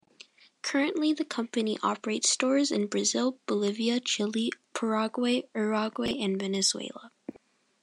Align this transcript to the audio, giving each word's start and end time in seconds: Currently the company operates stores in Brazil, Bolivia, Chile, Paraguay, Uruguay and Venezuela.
Currently 0.63 1.13
the 1.13 1.23
company 1.25 1.77
operates 1.83 2.27
stores 2.27 2.71
in 2.71 2.87
Brazil, 2.87 3.37
Bolivia, 3.45 3.99
Chile, 3.99 4.51
Paraguay, 4.73 5.47
Uruguay 5.53 6.17
and 6.17 6.39
Venezuela. 6.39 7.11